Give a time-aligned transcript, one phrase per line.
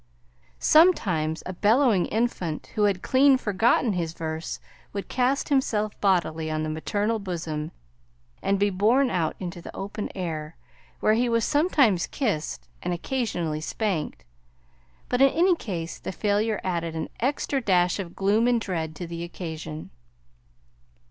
[0.57, 4.59] Sometimes a bellowing infant who had clean forgotten his verse
[4.93, 7.71] would cast himself bodily on the maternal bosom
[8.41, 10.57] and be borne out into the open air,
[11.01, 14.25] where he was sometimes kissed and occasionally spanked;
[15.07, 19.05] but in any case the failure added an extra dash of gloom and dread to
[19.05, 19.91] the occasion.